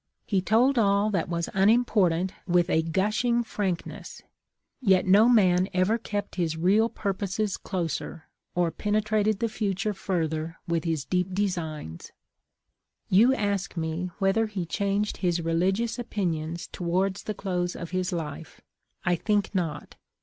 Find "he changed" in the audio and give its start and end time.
14.47-15.17